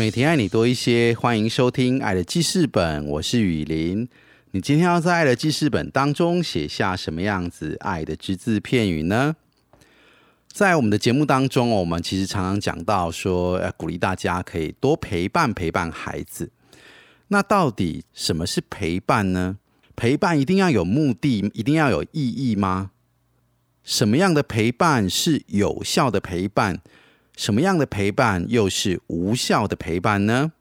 [0.00, 4.08] 每天爱你多一些，欢迎收听《爱的记事本》，我是雨林。
[4.52, 9.36] 你今天要在《爱的记事本》当中写下什么样子爱的只字片语呢？
[10.50, 16.50] 在我们的节目当中，我们其实常常讲到说，要鼓励大家可以多陪伴陪伴孩子。
[17.28, 19.58] 那到底什么是陪伴呢？
[19.94, 22.92] 陪伴一定要有目的，一定要有意义吗？
[23.84, 26.80] 什么样的陪伴是有效的陪伴？
[27.40, 30.52] 什么样的陪伴又是无效的陪伴呢？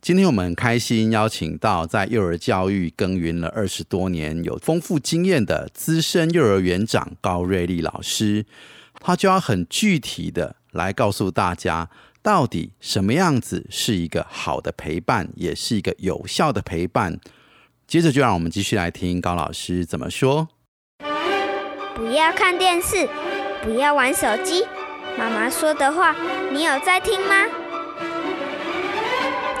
[0.00, 8.46] 今天我们开心邀请到在幼儿教育耕耘了二十多年、有丰富经验的资深幼儿园长高瑞丽老师，
[9.00, 11.90] 他就要很具体的来告诉大家。
[12.22, 17.18] 到底什么样子是一个好的陪伴，也是一个有效的陪伴？
[17.88, 20.46] 接着就让我们继续来听高老师怎么说。
[21.96, 23.08] 不要看电视，
[23.64, 24.64] 不要玩手机。
[25.16, 26.14] 妈妈说的话，
[26.52, 27.46] 你有在听吗？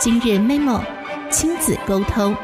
[0.00, 0.82] 今日 memo
[1.30, 2.34] 亲子沟通。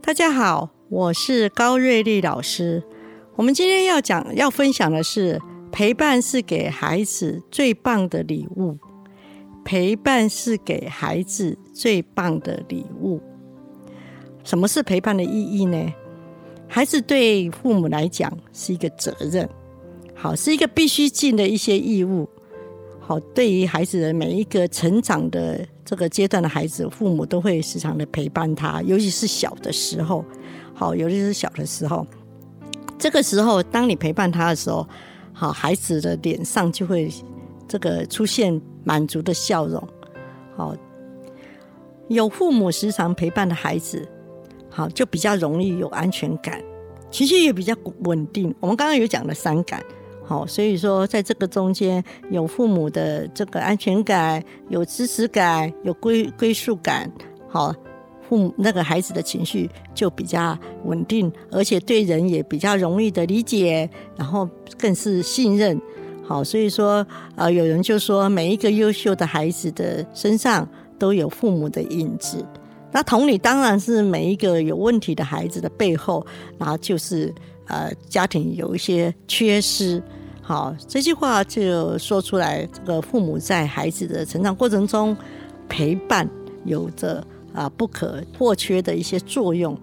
[0.00, 2.82] 大家好，我是高瑞丽老师。
[3.36, 8.78] 我们今天要讲、要分享的是，陪伴是给孩子最棒的礼物。
[9.64, 13.22] 陪伴是给孩子最棒的礼物。
[14.42, 15.94] 什么是陪伴的意义呢？
[16.74, 19.46] 孩子对父母来讲是一个责任，
[20.14, 22.26] 好，是一个必须尽的一些义务。
[22.98, 30.24] 好，对于孩子的每一个成长的这个阶段的孩子，父母都会时常的陪伴他，尤其是小的时候。
[30.72, 32.06] 好，尤其是小的时候。
[32.98, 34.88] 这个时候，当你陪伴他的时候，
[35.34, 37.12] 好，孩子的脸上就会
[37.68, 39.86] 这个出现满足的笑容。
[40.56, 40.74] 好，
[42.08, 44.08] 有父母时常陪伴的孩子，
[44.72, 46.60] 好，就比较容易有安全感，
[47.10, 47.74] 情绪也比较
[48.04, 48.54] 稳定。
[48.58, 49.84] 我们刚刚有讲了三感，
[50.24, 57.10] 好，所以说在这个中间，有父母的这个安全感，有支持感，有归归属感，
[57.48, 57.74] 好。
[58.28, 65.78] 父母那个孩子的情绪就比较稳定，而且对人也比较容易的理解，然后更是信任。
[66.24, 67.06] 好，所以说，
[67.36, 70.66] 呃，有人就说，每一个优秀的孩子的身上
[70.98, 72.42] 都有父母的影子。
[72.92, 76.24] 那同理，当然是每一个有问题的孩子的背后，
[76.58, 77.34] 然后就是
[77.66, 80.00] 呃，家庭有一些缺失。
[80.42, 85.16] 好，这句话就说出来，这个父母在孩子的成长过程中
[85.68, 86.28] 陪伴
[86.64, 87.26] 有着。
[87.54, 89.78] 啊，不可或缺的一些作用。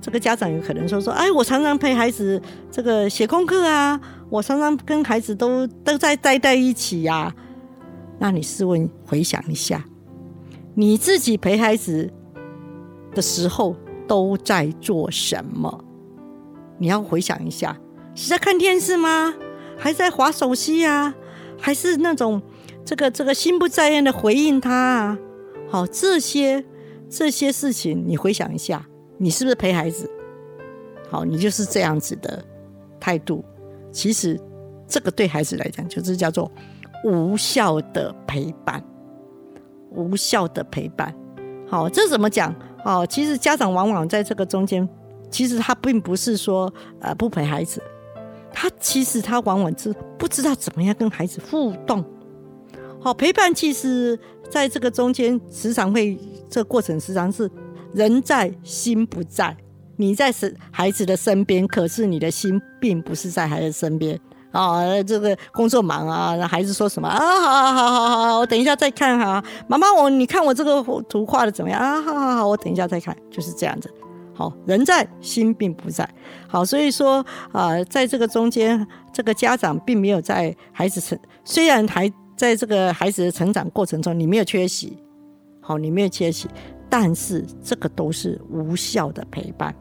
[0.00, 2.40] 这个家长有可能说说，哎，我常常陪孩子
[2.70, 4.00] 这个写功课啊，
[4.30, 7.30] 我常常跟孩子都都在待在一起呀。
[8.18, 9.84] 那你试问，回想一下，
[10.72, 12.10] 你自己陪孩子
[13.14, 13.76] 的时候
[14.06, 15.84] 都在做什么？
[16.78, 17.78] 你要回想一下，
[18.14, 19.34] 是在看电视吗？
[19.76, 21.14] 还在划手机啊？
[21.58, 22.42] 还是那种
[22.84, 25.18] 这个这个心不在焉的回应他啊？
[25.68, 26.64] 好，这些。
[27.06, 28.84] 这些事情，你回想一下，
[29.18, 30.10] 你是不是陪孩子？
[31.08, 32.42] 好，你就是这样子的
[32.98, 33.44] 态度。
[33.92, 34.40] 其实，
[34.88, 36.50] 这个对孩子来讲，就是叫做
[37.04, 38.82] 无效的陪伴，
[39.90, 41.14] 无效的陪伴。
[41.68, 42.52] 好，这怎么讲？
[42.84, 44.88] 哦，其实家长往往在这个中间，
[45.30, 47.82] 其实他并不是说呃不陪孩子，
[48.52, 52.04] 他其实他往往是不知道怎么样跟孩子互动。
[53.00, 54.18] 好，陪伴其实
[54.48, 56.18] 在这个中间时常会。
[56.46, 57.50] 这个过程时常是
[57.94, 59.56] 人在心不在，
[59.96, 64.20] 你在是孩子的身边，可是你的心并不是在孩子身边
[64.54, 65.02] 啊。
[65.02, 67.18] 这个工作忙啊，那孩子说什么啊？
[67.18, 69.44] 好好好好好，我等一下再看哈。
[69.68, 72.00] 妈妈，我你看我这个图画的怎么样啊？
[72.00, 73.92] 好好好，我等一下再看，就是这样子。
[74.36, 76.08] 好，人在心并不在。
[76.48, 84.98] 好，所以说啊，在这个中间，这个家长并没有在孩子成，虽然还在这个孩子的成长过程中，你没有缺席。
[85.60, 86.48] 好，你没有缺席，
[86.90, 89.74] 但是这个都是无效的陪伴。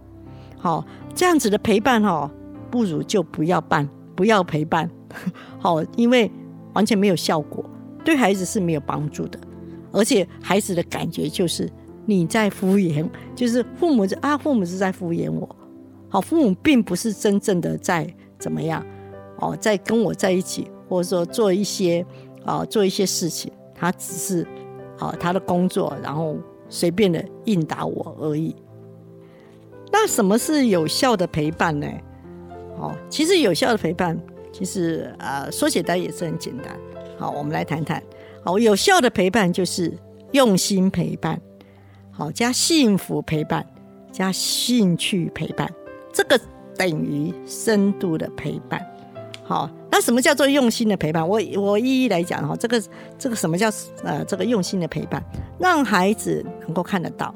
[0.58, 0.86] 好，
[1.16, 2.30] 这样子的陪伴哦，
[2.70, 4.90] 不如就不要办，不要陪伴。
[5.60, 6.30] 好，因为
[6.74, 7.64] 完全没有效果，
[8.04, 9.40] 对孩子是没有帮助的，
[9.92, 11.70] 而且孩子的感觉就是
[12.06, 15.48] 你在敷衍，就是父母啊，父母是在敷衍我。
[16.10, 18.86] 好，父母并不是真正的在怎么样
[19.40, 22.06] 哦，在跟我在一起，或者说做一些
[22.46, 24.48] 啊做一些事情，他只是
[25.00, 26.38] 啊他的工作，然后
[26.70, 28.56] 随便的应答我而已。
[29.92, 31.88] 那什么是有效的陪伴呢？
[32.78, 34.20] 哦，其实有效的陪伴，
[34.52, 36.78] 其实呃说简单也是很简单。
[37.18, 38.02] 好，我们来谈谈。
[38.44, 39.94] 好，有效的陪伴就是
[40.32, 41.40] 用心陪伴，
[42.12, 43.66] 好加幸福陪伴，
[44.12, 45.72] 加兴趣陪伴，
[46.12, 46.40] 这个
[46.76, 48.86] 等于深度的陪伴。
[49.46, 51.28] 好，那什么叫做用心的陪伴？
[51.28, 52.56] 我我一一来讲哈。
[52.56, 52.82] 这个
[53.18, 53.70] 这个什么叫
[54.04, 55.24] 呃这个用心的陪伴？
[55.60, 57.34] 让孩子能够看得到。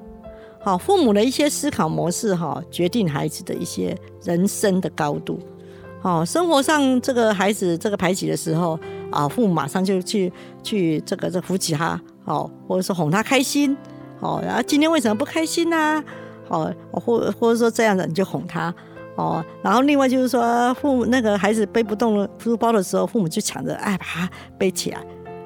[0.68, 5.40] 好，父母的一些思考模式哈，决定孩子的一些人生的高度。
[6.02, 8.78] 好，生活上这个孩子这个排挤的时候
[9.10, 10.30] 啊，父母马上就去
[10.62, 13.78] 去这个这扶起他，好，或者说哄他开心，
[14.20, 16.04] 好，然后今天为什么不开心呢？
[16.50, 18.76] 好，或或者说这样的你就哄他，
[19.16, 25.00] 哦，然后另外就是说父母那个孩子背不动了书包的时候，父母就抢着哎把他背起来。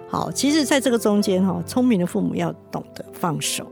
[0.10, 3.68] 好，其实在这个中间哈，聪明的父母要懂得放手，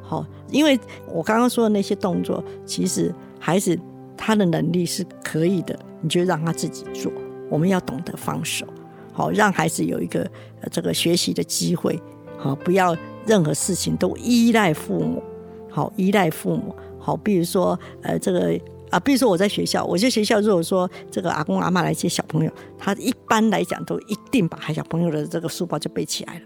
[0.00, 3.78] 好，因为我刚刚说的那些动作，其实孩子
[4.16, 5.78] 他的能力是可以的。
[6.00, 7.10] 你就让他自己做，
[7.50, 8.64] 我们要懂得放手，
[9.12, 10.24] 好让孩子有一个
[10.70, 12.00] 这个学习的机会，
[12.36, 12.96] 好不要
[13.26, 15.20] 任何事情都依赖父母，
[15.68, 18.56] 好依赖父母，好比如说呃这个
[18.90, 26.42] 啊，比如说我在学校，我在学校如果说这个阿公阿妈来接小朋友，他一般来讲都一定把孩小朋友的这个书包就背起来了，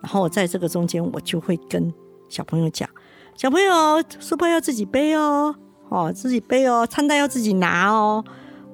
[0.00, 1.92] 然后我在这个中间我就会跟
[2.28, 2.88] 小朋友讲，
[3.40, 3.72] 小朋友
[4.18, 5.54] 书包要自己背哦，
[5.88, 8.22] 哦自己背哦，餐袋要自己拿哦。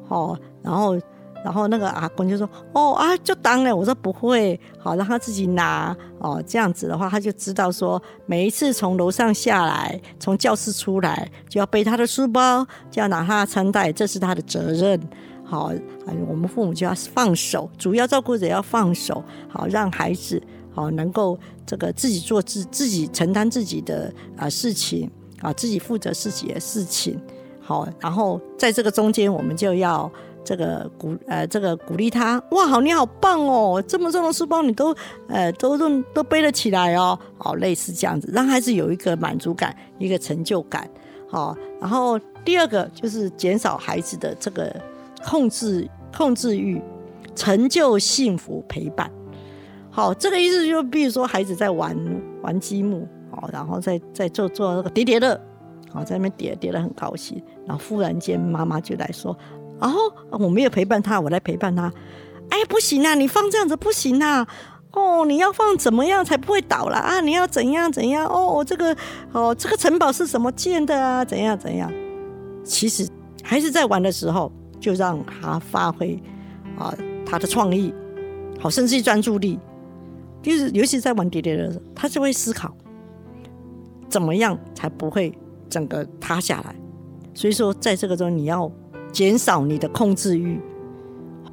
[0.09, 0.99] 哦，然后，
[1.45, 6.43] 然后那个阿公就说：“哦啊，就当了。”我说：“不会，好让他自己拿哦。
[6.45, 15.01] 这样子的话，他就知道说，每一次从楼上下来，从教室出来，就要背他的书包，就要拿他的餐袋，这是他的责任。
[15.45, 15.71] 好，
[16.29, 20.43] 我们父母就要放手，主要照顾者要放手，好让孩子
[20.77, 27.19] 好能够这个自己做自自己承担自己的啊事情啊，自己负责自己的事情。”
[27.61, 30.09] 好，然后在这个中间，我们就要
[30.45, 32.41] 这个鼓呃，这个鼓励他。
[32.53, 33.83] 哇，好，你好棒哦！
[33.89, 34.95] 这么重的书包你都
[35.29, 37.19] 呃都都都背得起来哦。
[37.39, 40.89] 好，类似这样子，让孩子有一个满足感，一个成就感。
[41.29, 44.73] 好，然后第二个就是减少孩子的这个
[45.25, 46.81] 控制控制欲，
[47.35, 49.11] 成就幸福陪伴。
[49.97, 51.97] 好，这个意思就比如说孩子在玩
[52.43, 55.41] 玩积木，好，然后在在做做那个叠叠乐。
[55.91, 59.35] 好，在那边叠叠的很高兴，然后忽然间妈妈就来说
[59.81, 59.91] ：“哦，
[60.33, 61.91] 我没有陪伴他，我来陪伴他。”
[62.51, 64.47] 哎，不行啊，你放这样子不行啊！
[64.93, 67.23] 哦，你要放怎么样才不会倒了啊？
[67.23, 68.27] 你要怎样怎样？
[68.27, 68.95] 哦，这个
[69.33, 71.25] 哦，这个城堡是什么建的啊？
[71.25, 71.91] 怎样怎样？
[72.63, 73.09] 其实
[73.43, 76.23] 还是在玩的时候，就让他发挥
[76.79, 76.95] 啊
[77.25, 77.95] 他的创意，
[78.61, 79.59] 好，甚至专注力，
[80.51, 82.75] 就是尤其在玩叠叠的时候，他就会思考
[84.09, 85.33] 怎么样才不会。
[85.69, 86.77] 整个塌下来，
[87.35, 88.71] 所以说在这个中你要
[89.11, 90.61] 减少你的控制欲，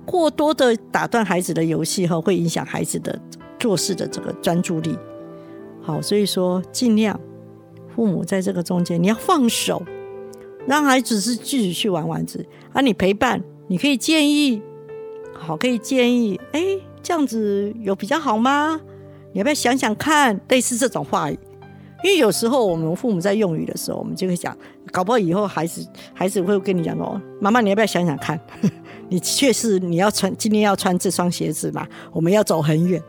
[0.05, 3.19] 过多的打断孩子的游戏后，会影响孩子的
[3.59, 4.95] 做事的这个专注力。
[5.81, 7.19] 好，所以说尽量
[7.95, 9.83] 父母在这个中间你要放手，
[10.67, 14.61] 让孩子是自己去玩玩子，而你陪伴，你可以建议，
[15.33, 16.61] 好，可以建议，哎，
[17.03, 18.79] 这样子有比较好吗？
[19.33, 20.39] 你要不要想想看？
[20.47, 21.37] 类似这种话语。
[22.03, 24.57] 因为有时候我们父母在用语的时候，我们就会讲，
[24.91, 28.39] 搞不好以后孩子孩子会跟你讲说：“妈妈，你要不要想想看？
[29.09, 31.87] 你确实你要穿今天要穿这双鞋子嘛？
[32.11, 33.01] 我们要走很远，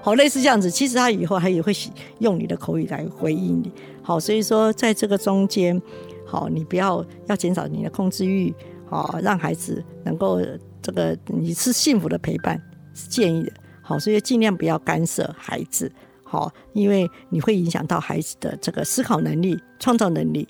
[0.00, 0.70] 好，类似这样子。
[0.70, 1.72] 其实他以后他也会
[2.20, 3.72] 用你的口语来回应你。
[4.00, 5.80] 好，所以说在这个中间，
[6.24, 8.54] 好，你不要要减少你的控制欲，
[8.88, 10.40] 好，让孩子能够
[10.80, 12.60] 这个你是幸福的陪伴
[13.08, 13.52] 建议的。
[13.82, 15.90] 好，所以尽量不要干涉孩子。
[16.24, 20.48] 好，因为你会影响到孩子的这个思考能力、创造能力。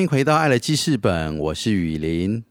[0.00, 2.42] 欢迎回到《爱的记事本》，我是雨林。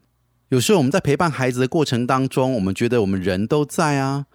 [0.50, 4.26] 有时候我们在陪伴孩子的过程当中，我们觉得我们人都在啊，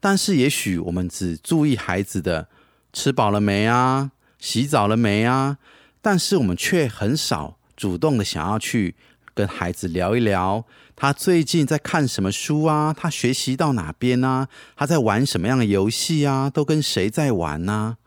[0.00, 2.48] 但是也许我们只注意孩子的
[2.90, 5.58] 吃饱了没啊，洗澡了没啊，
[6.00, 8.94] 但是我们却很少主动的想要去
[9.34, 10.64] 跟孩子聊一聊，
[10.96, 17.98] 他最近在看什么书啊，他学习到哪边啊，他在玩什么样的游戏啊，都跟谁在玩呢、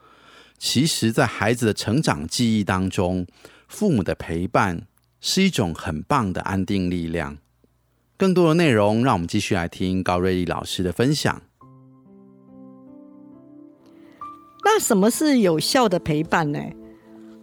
[0.58, 3.28] 其实，在孩子的成长记忆当中，
[3.68, 4.88] 父母的陪伴
[5.20, 7.38] 是一种很棒的安定力量。
[8.18, 11.42] 更多的内容，让我们继续来听高瑞丽老师的分享。
[14.64, 16.60] 那什么是有效的陪伴呢？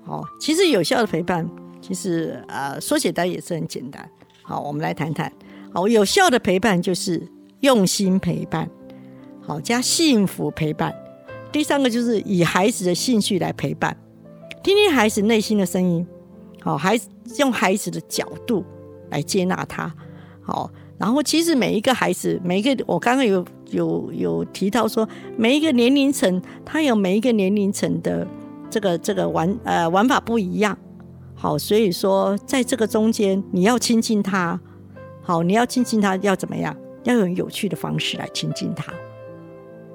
[0.04, 1.48] 哦，其实有效的陪伴，
[1.80, 4.10] 其实呃说简单也是很简单。
[4.42, 5.32] 好，我们来谈谈。
[5.72, 7.28] 好，有效的陪伴就是
[7.60, 8.68] 用心陪伴，
[9.40, 10.94] 好加幸福陪伴。
[11.52, 13.96] 第三个就是以孩子的兴趣来陪伴，
[14.64, 16.06] 听听孩子内心的声音，
[16.62, 18.64] 好，孩子用孩子的角度
[19.10, 19.92] 来接纳他。
[20.40, 28.26] 好，然后其实每一个孩子，每一个我刚刚有有有提到说，每一个年龄层，他有每一个年龄层的
[28.70, 30.76] 这个这个玩呃玩法不一样。
[31.34, 34.60] 好，所以说在这个中间，你要亲近他，
[35.20, 36.76] 好，你要亲近他要怎么样？
[37.02, 38.94] 要用有趣的方式来亲近他。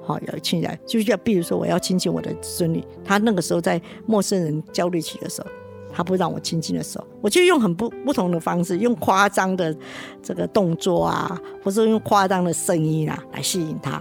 [0.02, 5.48] 好，要亲近，就是要比如说我要亲近我的孙女，她那个时候在陌生人焦虑期的时候。
[5.98, 9.76] 他不让我亲近的时候，我就用很不不同的方式，用夸张的
[10.22, 14.00] 这个动作啊，或者用夸张的声音啊来吸引他，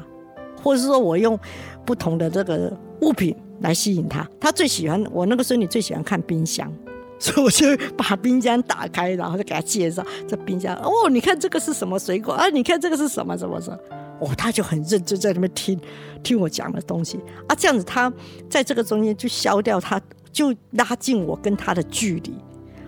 [0.61, 1.37] 或者是说我用
[1.83, 4.29] 不同的这个物品来吸引他。
[4.39, 6.71] 他最喜欢我那个孙女最喜欢看冰箱，
[7.17, 7.65] 所以我就
[7.97, 10.75] 把冰箱打开，然后就给他介绍这冰箱。
[10.75, 12.47] 哦，你看这个是什么水果啊？
[12.49, 13.77] 你看这个是什么什么什么？
[14.19, 15.79] 哦，他就很认真在那边听
[16.21, 17.55] 听我讲的东西啊。
[17.55, 18.13] 这样子，他
[18.47, 19.99] 在这个中间就消掉他。
[20.37, 22.31] 就拉近我跟他的距离，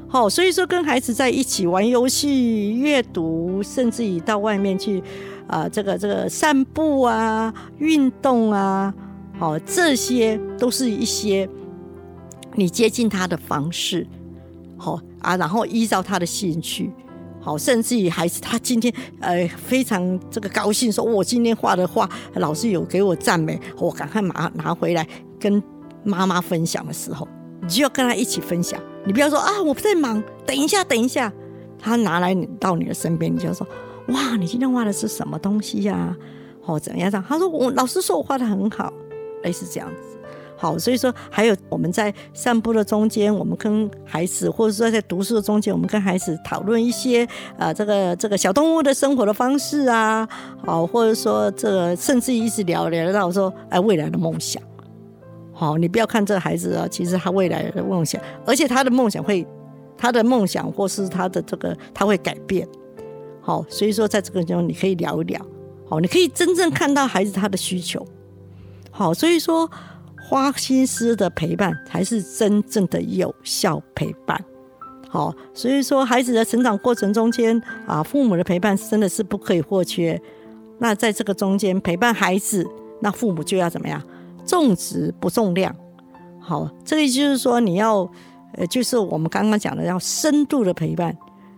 [0.07, 5.01] 好，所以说跟孩子在一起玩游戏、阅读，甚至于到外面去
[5.47, 8.93] 啊，这个这个散步啊、运动啊，
[9.39, 11.49] 好，这些都是一些
[12.53, 14.05] 你接近他的方式，
[14.77, 16.91] 好啊，然后依照他的兴趣，
[17.41, 25.07] 好，甚至于孩子他今天呃非常这个高兴，说我今天画的画老师有给我赞美，我赶快拿拿回来
[25.39, 25.59] 跟
[26.03, 27.27] 妈妈分享的时候。
[27.69, 31.31] 你就要跟他一起分享，你不要说啊，我不在忙，等一下，等一下，
[31.77, 33.67] 他拿来你到你的身边，你就说，
[34.07, 36.17] 哇，你今天画的是什么东西呀？
[36.65, 37.23] 哦，怎样样？
[37.29, 38.91] 他说我老师说我画的很好，
[39.43, 40.17] 类似这样子。
[40.57, 47.23] 好，所以说还有我们在散步的中间，我们跟孩子，或者说在读书的中间，我们跟孩子讨论一些
[47.59, 50.27] 啊，这个这个小动物的生活的方式啊，
[50.65, 54.59] 好，或者说这个甚至一直聊聊到说，哎，未来的梦想。
[55.59, 59.45] 好，你不要看这孩子啊，其实他未来的梦想，而且他的梦想会，
[59.97, 62.65] 他的梦想或是他的这个他会改变。
[63.41, 65.45] 好，所以说在这个地方你可以聊一聊，
[65.85, 68.07] 好，你可以真正看到孩子他的需求。
[68.89, 69.69] 好，所以说
[70.29, 74.41] 花心思的陪伴才是真正的有效陪伴。
[75.09, 80.21] 好，所以说孩子的成长过程中间啊，父母的陪伴真的是不可以或缺。
[80.77, 82.65] 那在这个中间陪伴孩子，
[83.01, 84.01] 那父母就要怎么样？
[84.49, 85.75] 重质不重量，
[86.39, 87.97] 好，这个意思就是说你要，
[88.53, 91.15] 呃，就是我们刚刚讲的，要深度的陪伴，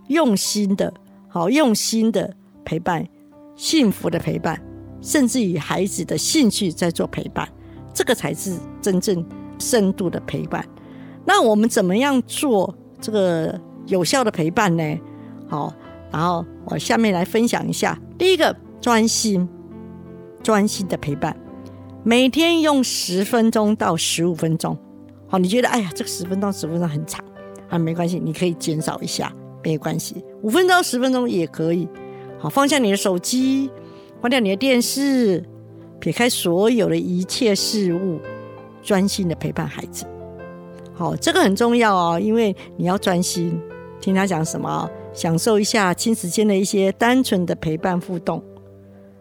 [0.10, 0.94] 用心的，
[1.30, 2.34] 好，用心的
[2.66, 3.08] 陪伴，
[3.56, 4.62] 幸福的陪伴，
[5.02, 7.48] 甚至于孩子的兴趣在做陪伴，
[7.94, 9.26] 这个才是真正
[9.58, 10.62] 深度的陪伴。
[11.24, 13.58] 那我们怎么样做这个
[13.88, 15.00] 有效的陪伴呢？
[15.48, 15.74] 好，
[16.12, 19.48] 然后我下面来分享一下，第一个，专心，
[20.44, 21.34] 专心的陪伴。
[22.04, 24.76] 每天用十分钟到十五分钟，
[25.28, 27.24] 好，你觉得哎呀，这个十分钟十分钟很长
[27.70, 27.78] 啊？
[27.78, 29.32] 没关系，你可以减少一下，
[29.64, 31.88] 没关系，五分钟十分钟也可以。
[32.40, 33.70] 好，放下你的手机，
[34.20, 35.44] 关掉你的电视，
[36.00, 38.20] 撇开所有的一切事物，
[38.82, 40.04] 专心的陪伴孩子。
[40.96, 43.62] 好，这个很重要哦，因为你要专心
[44.00, 48.44] 听他讲什么，享受一下亲子间的一些单纯的陪伴互动。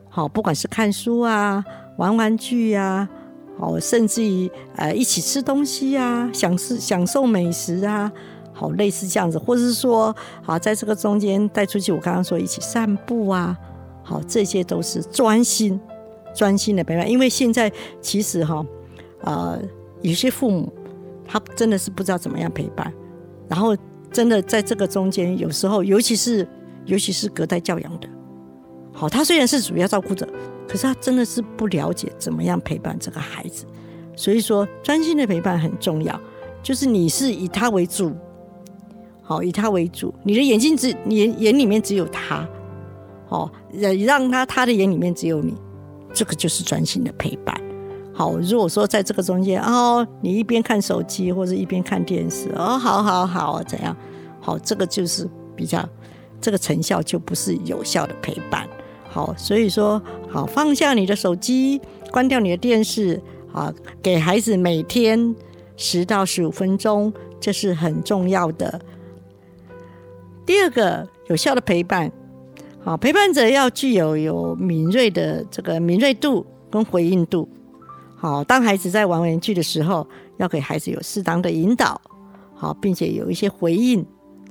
[0.08, 1.62] 好，不管是看书啊。
[2.00, 3.06] 玩玩具呀，
[3.58, 8.10] 好，甚至于呃一起吃东西呀，享受享受美食啊，
[8.54, 13.54] 好，类似这样子，或者是说，好，在这个中间带出去，我刚刚说一起散步啊，
[14.02, 15.78] 好，这些都是专心
[16.34, 17.06] 专心的陪伴。
[17.06, 18.64] 因为现在其实哈，
[19.20, 19.60] 呃，
[20.00, 20.72] 有些父母
[21.28, 22.90] 他真的是不知道怎么样陪伴，
[23.46, 23.76] 然后
[24.10, 26.48] 真的在这个中间，有时候尤其是
[26.86, 28.08] 尤其是隔代教养的，
[28.90, 30.26] 好，他虽然是主要照顾者。
[30.70, 33.64] 可是他真的是不了解怎么样陪伴这个孩子，
[34.14, 36.18] 所以说专心的陪伴很重要。
[36.62, 38.12] 就是你是以他为主，
[39.20, 42.48] 好，以他为主，你的眼睛只眼眼里面只有他，
[43.30, 45.54] 哦，让让他他的眼里面只有你，
[46.14, 47.60] 这个就是专心的陪伴。
[48.14, 53.96] 好，如果说在这个中间哦，你一边看手机或者一边看电视，哦，好好好，怎样？
[54.40, 55.84] 好，这个就是比较
[56.40, 58.68] 这个成效就不是有效的陪伴。
[59.12, 61.80] 好，所以说好放下你的手机，
[62.12, 63.20] 关掉你的电视，
[63.52, 65.34] 啊，给孩子每天
[65.76, 68.80] 十到十五分钟，这是很重要的。
[70.46, 72.10] 第二个有效的陪伴，
[72.84, 77.48] 好，陪伴者要具有有敏锐的这个敏锐度跟回应度。
[78.16, 82.00] 好，当孩子在玩玩具的时候，要给孩子有适当的引导，
[82.54, 84.06] 好，并且有一些回应，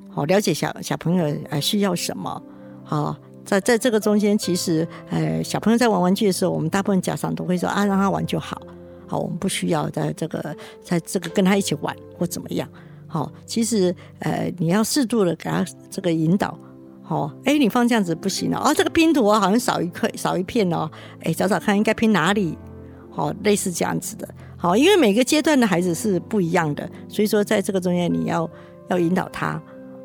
[0.10, 2.44] 好，了解小小朋友呃需要什么。
[2.84, 3.16] 好，
[3.50, 8.62] 在在这个中间，其实呃小朋友在玩玩具的时候，我们大部分家长都会说啊，让他玩就好，
[9.08, 12.70] 好，我们不需要在这个在这个跟他一起玩或怎么样。
[13.08, 16.56] 好，其实呃你要适度的给他这个引导。
[17.02, 20.88] 好，哎，你放这样子不行哦，哦，这个拼图好像少一块少一片哦，
[21.24, 22.56] 哎，找找看应该拼哪里。
[23.10, 28.48] 好，类似这样子的，好，因为每个阶段的孩子是不一样的，所以说在这个中间你要
[28.90, 29.60] 要引导他，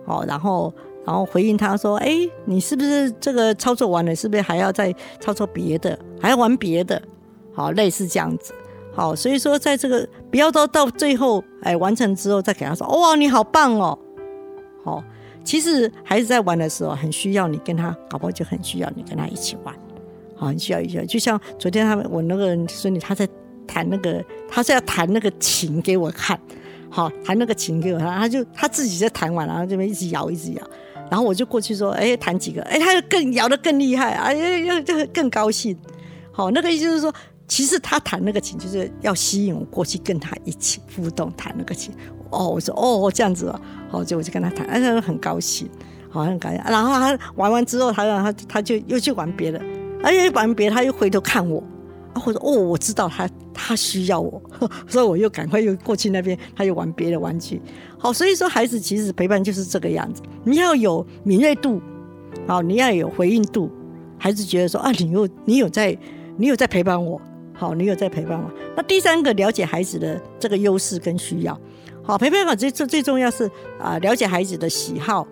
[0.06, 0.72] 好，然后
[1.06, 7.00] 然后回应他说，哎，你是不是这个操作完了，是不是还要再操作别的，还要玩别的？
[7.52, 8.52] 好，类似这样子，
[8.92, 13.98] 好，所以说在这个不要到到最后，哎，完成之后再给他说，哇，你好棒哦，
[14.82, 15.04] 好，
[15.44, 19.74] 其实孩子在玩的时候很需要你跟他，搞不好就很需要你跟他一起玩。
[20.36, 23.26] 好，需要一下，就像昨天他们我那个孙女，她在
[23.68, 26.36] 弹那个，她是要弹那个琴给我看，
[26.90, 30.62] 好，弹那个琴给我看，她就她自己在弹完，然后这边一直摇，一直摇，
[31.10, 35.76] 然后我就过去说，哎，弹几个，哎，他就更摇得更厉害，哎，又就更高兴。
[36.32, 37.14] 好，那个意思就是说，
[37.46, 41.94] 其实他弹那个琴就是要吸引我过去跟他一起互动弹那个琴。
[42.30, 45.68] 哦，我说哦这样子哦，好，就我就跟他弹，而且很高兴，
[46.10, 46.60] 好很高兴。
[46.66, 49.60] 然后他玩完之后，他让他他就又去玩别的。
[50.02, 51.62] 而且玩别，他又回头看我，
[52.14, 54.40] 或者哦，我知道他他需要我，
[54.88, 57.60] 所以我又赶快又过去那边，他又玩别的玩具。
[57.98, 61.80] 好，所以说孩子其实陪伴就是这个样子，你要有敏锐度，
[62.46, 63.70] 好，你要有回应度，
[64.18, 65.96] 孩子觉得说啊，你有你有在
[66.36, 67.20] 你有在陪伴我，
[67.52, 68.50] 好，你有在陪伴我。
[68.76, 71.58] 那第三个了解孩子的这个优势跟需要，
[72.02, 73.50] 好，陪伴法最最最重要是
[73.80, 75.26] 啊，了解孩子的喜好，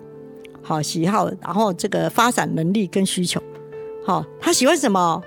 [0.61, 3.41] 好喜好，然后这个发展能力跟需求。
[4.05, 5.21] 好，他喜欢什么？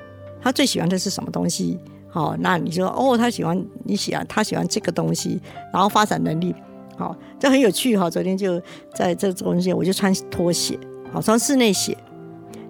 [0.46, 1.76] 他最喜欢的是什么东西？
[2.08, 5.40] 好，那你说哦，他喜欢你喜欢他喜欢这个东西，
[5.72, 6.54] 然后发展能力，
[6.96, 8.08] 好，这很有趣哈。
[8.08, 8.62] 昨天就
[8.94, 10.78] 在这个中间，我就穿拖鞋，
[11.10, 11.98] 好穿室内鞋，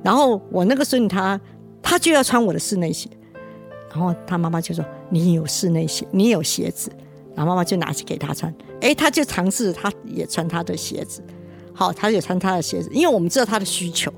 [0.02, 1.38] 然后我那个孙女她
[1.82, 3.10] 她就要穿我的室内鞋，
[3.90, 6.90] 然后她妈妈就说你有室内鞋，你有鞋子，
[7.34, 11.22] 然后妈妈就拿去给她穿，哎，她就尝试，她也穿她的鞋子，
[11.74, 14.10] 好，她也穿她的鞋子，因为我们知道她的需求，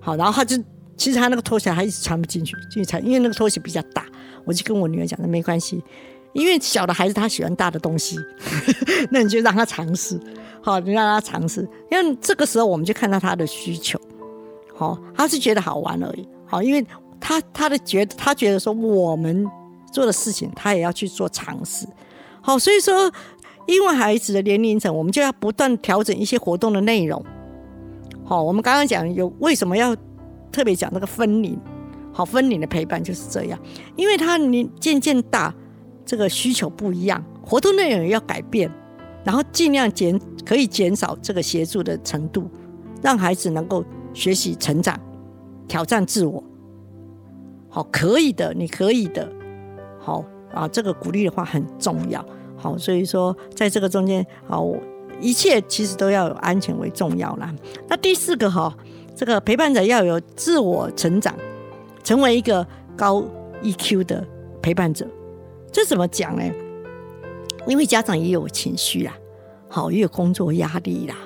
[0.00, 0.62] 好，然后她就。
[0.98, 4.04] 其实他那个拖鞋还一直穿不进去，进去穿，因为那个拖鞋比较大。
[4.44, 5.82] 我就跟我女儿讲，那没关系，
[6.32, 8.16] 因为小的孩子他喜欢大的东西，
[9.12, 10.18] 那你就让他尝试，
[10.62, 11.60] 好，你让他尝试。
[11.90, 14.00] 因为这个时候我们就看到他的需求，
[14.74, 16.84] 好，他是觉得好玩而已，好，因为
[17.20, 19.46] 他他的觉得他觉得说我们
[19.92, 21.86] 做的事情他也要去做尝试，
[22.40, 23.12] 好，所以说
[23.66, 27.22] 因为孩子的年龄层，我们就要不断调整一些活动的内容。
[28.24, 29.94] 好，我们刚刚讲有为什么要。
[30.50, 31.58] 特别讲那个分离，
[32.12, 33.58] 好分离的陪伴就是这样，
[33.96, 35.54] 因为他你渐渐大，
[36.04, 38.70] 这个需求不一样，活动内容要改变，
[39.24, 42.50] 然后尽量减可以减少这个协助的程度，
[43.02, 44.98] 让孩子能够学习成长，
[45.68, 46.42] 挑战自我。
[47.68, 49.30] 好，可以的，你可以的，
[50.00, 52.24] 好啊，这个鼓励的话很重要。
[52.56, 54.66] 好，所以说在这个中间，好，
[55.20, 57.54] 一切其实都要有安全为重要啦。
[57.88, 58.74] 那第四个哈。
[59.18, 61.34] 这个陪伴者要有自我成长，
[62.04, 62.64] 成为一个
[62.96, 63.20] 高
[63.64, 64.24] EQ 的
[64.62, 65.04] 陪伴者。
[65.72, 66.44] 这怎么讲呢？
[67.66, 69.12] 因为家长也有情绪啦，
[69.68, 71.16] 好也有工作压力啦，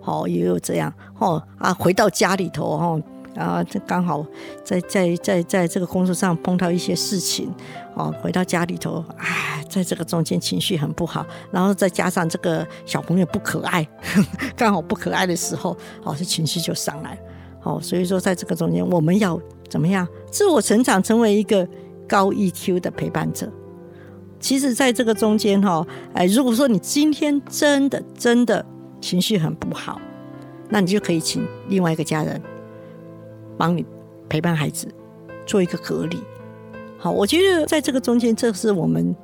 [0.00, 3.02] 好也有这样哦啊，回到家里头哦
[3.34, 4.24] 啊，这刚好
[4.62, 7.52] 在在在在这个工作上碰到一些事情
[7.96, 13.84] 哦，回到家里头，哎，在这个中间情绪很不好，然后再加上这个小朋友不可爱，
[14.56, 17.20] 刚好不可爱的时候，哦，这情绪就上来了。
[17.60, 21.68] 好，所以说在这个中间，我们要怎么样自我成长，成为一个
[22.08, 23.50] 高 EQ 的陪伴者。
[24.40, 28.64] 其实，在这个中间哈，哎，如果说你今天真的真的
[28.98, 30.00] 情绪很不好，
[30.70, 32.40] 那你就可以请另外一个家人
[33.58, 33.84] 帮你
[34.30, 34.88] 陪伴孩子，
[35.44, 36.18] 做一个隔离。
[36.96, 39.14] 好，我觉得在这个中间，这是我们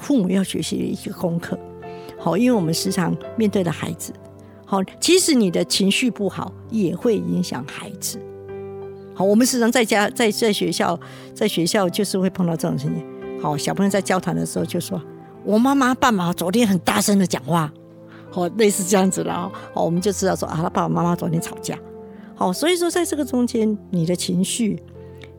[0.00, 1.58] 父母要学习的一个功课。
[2.18, 4.14] 好，因为我们时常面对的孩子。
[4.66, 8.18] 好，即使你的情绪不好，也会影响孩子。
[9.14, 10.98] 好，我们时常在家、在在学校、
[11.34, 13.04] 在学校就是会碰到这种情形。
[13.40, 15.00] 好，小朋友在交谈的时候就说
[15.44, 17.72] ：“我妈妈、爸爸昨天很大声的讲话。”
[18.32, 19.52] 好，类似这样子了。
[19.72, 21.78] 好，我们就知道说啊，他爸爸妈妈昨天吵架。
[22.34, 24.82] 好，所以说在这个中间，你的情绪、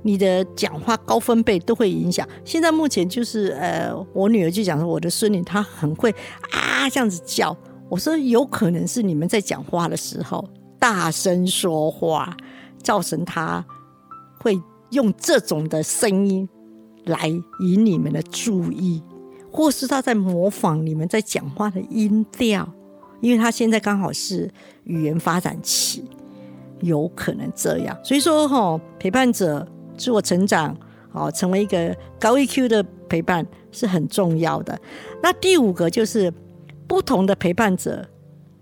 [0.03, 2.25] 你的讲话高分贝都会影响。
[2.45, 6.09] 现在目前就是呃，我女儿就讲说，我的孙女她很会
[6.51, 7.57] 啊这样子叫。
[7.89, 10.47] 我说有可能是你们在讲话的时候
[10.79, 12.35] 大声说话，
[12.81, 13.63] 造成他
[14.39, 14.59] 会
[14.91, 16.47] 用这种的声音
[17.05, 17.27] 来
[17.59, 19.01] 引你们的注意，
[19.51, 22.67] 或是他在模仿你们在讲话的音调，
[23.21, 24.51] 因为他现在刚好是
[24.83, 26.03] 语言发展期。
[26.81, 29.65] 有可能这样，所以说哈，陪伴者
[29.97, 30.75] 自我成长，
[31.13, 34.77] 哦，成为一个高 EQ 的陪伴是很重要的。
[35.23, 36.31] 那第五个就是
[36.87, 38.05] 不同的陪伴者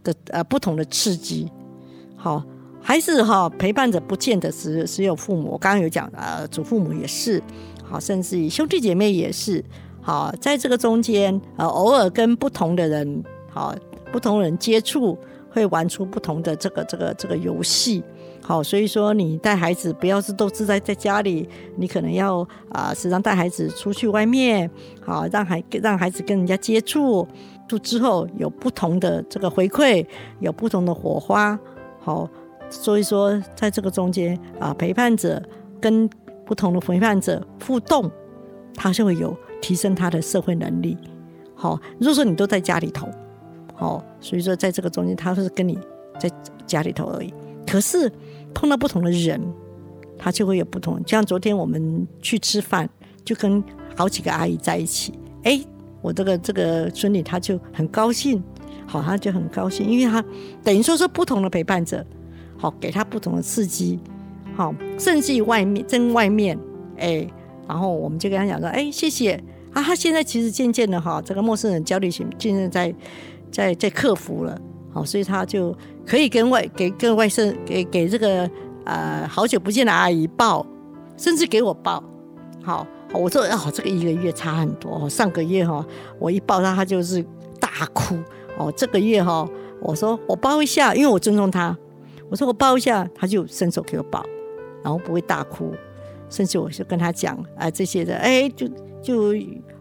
[0.03, 1.51] 的呃不同的刺激，
[2.15, 2.43] 好，
[2.81, 7.41] 还是哈陪伴者不见得只只有父母，我刚刚有讲呃祖父母也是，
[7.83, 9.63] 好，甚至于兄弟姐妹也是，
[10.01, 13.75] 好，在这个中间呃偶尔跟不同的人，好，
[14.11, 15.17] 不同人接触。
[15.55, 18.03] 会玩出不同的这个这个这个游戏，
[18.41, 24.67] 好，所以说你带孩子不要是都是在在家里，你可能要啊时常带孩子出去外面，
[24.99, 27.27] 好，让孩让孩子跟人家接触，
[27.79, 30.05] 之后有不同的这个回馈，
[30.39, 31.57] 有不同的火花，
[31.99, 32.29] 好，
[32.69, 35.41] 所以说在这个中间啊，陪伴者
[35.81, 36.09] 跟
[36.45, 38.09] 不同的陪伴者互动，
[38.75, 40.97] 他就会有提升他的社会能力。
[41.55, 43.07] 好，如果说你都在家里头。
[43.79, 45.77] 哦，所以说在这个中间，他是跟你
[46.19, 46.29] 在
[46.65, 47.33] 家里头而已。
[47.65, 48.09] 可是
[48.53, 49.41] 碰到不同的人，
[50.17, 51.01] 他就会有不同。
[51.07, 52.87] 像昨天我们去吃饭，
[53.25, 53.61] 就跟
[53.95, 55.19] 好几个阿姨在一起。
[55.43, 55.59] 哎，
[56.03, 58.43] 我这个这个孙女，她就很高兴。
[58.85, 60.23] 好，她就很高兴，因为她
[60.63, 62.05] 等于说是不同的陪伴者，
[62.55, 63.99] 好，给她不同的刺激。
[64.55, 66.55] 好，甚至于外面在外面，
[66.97, 67.27] 哎，
[67.67, 69.41] 然后我们就跟她讲说，哎，谢谢
[69.73, 69.81] 啊。
[69.81, 72.93] 她现在其实渐渐的哈，这个陌生人焦虑型渐渐在。
[73.53, 74.59] 在在克服了，
[74.91, 78.49] 好，所以她就可以跟外给跟外甥给给这个
[78.83, 80.65] 呃好久不见的阿姨抱，
[81.17, 82.03] 甚至给我抱，
[82.63, 85.85] 好，我说哦，这个一个月差很多哦，上个月哈
[86.19, 87.23] 我一抱他，他就是
[87.59, 88.15] 大哭，
[88.57, 89.47] 哦，这个月哈
[89.79, 91.77] 我说我抱一下，因为我尊重他，
[92.29, 94.23] 我说我抱一下，他就伸手给我抱，
[94.83, 95.73] 然后不会大哭，
[96.29, 98.67] 甚至我就跟他讲啊这些的，哎，就
[99.01, 99.33] 就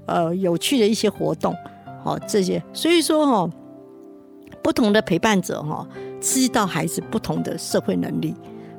[0.07, 1.55] 呃有趣的一些活动，
[2.05, 3.51] 好这些，所以说哈。
[4.63, 5.85] 不同的陪伴者哈，
[6.21, 8.33] 刺激到孩子不同的社会能力，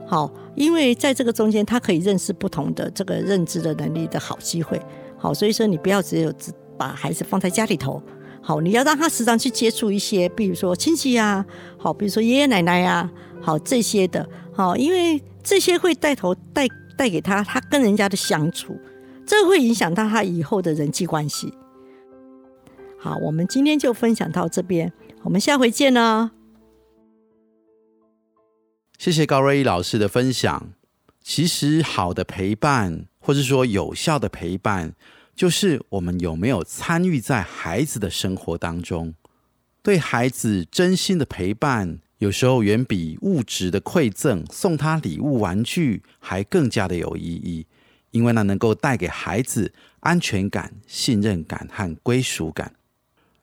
[0.08, 4.82] 好，因为在这个中间，他可以认识不同的这个认知的能力的好机会，
[5.18, 8.02] 好，所以说你不要只有只把孩子放在家里头，
[8.42, 11.46] 好，你要让他时常去接触一些，比如说亲戚呀，
[11.78, 13.10] 好，比如说爷爷奶奶呀，
[13.42, 18.78] 好这些的，好，因为这些会带头带带给他他跟人家的相处，
[19.26, 21.54] 这会影响到他以后的人际关系。
[23.00, 24.94] 好，我们今天就分享到这边。
[25.24, 26.32] 我们下回见呢。
[28.98, 30.72] 谢谢高瑞一老师的分享。
[31.22, 34.94] 其实，好的陪伴，或者说有效的陪伴，
[35.36, 39.14] 就是我们有没有参与在孩子的生活当中，
[39.82, 47.66] 对孩子真心的陪伴，有时候远比物质的馈赠、送他礼物、玩具还更加的有意义，
[48.12, 52.74] 因为那能够带给孩子安全感、信任感和归属感。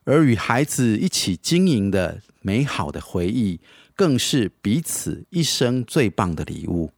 [0.04, 3.60] 而与孩子一起经营的美好的回忆，
[4.00, 6.90] 更是彼此一生最棒的礼物。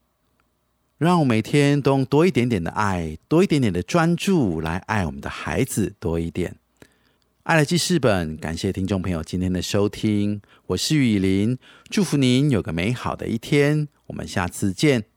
[0.98, 6.54] 让我每天都用多一点点的爱，多一点点的专注来爱我们的孩子多一点。
[7.42, 11.58] 爱的记事本，感谢听众朋友今天的收听，我是雨林，
[11.90, 15.11] 祝福您有个美好的一天，我们下次见。